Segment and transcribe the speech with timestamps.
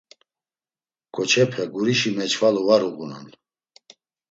[1.13, 3.27] Ǩoçepe gurişi meç̌vala var uğunan…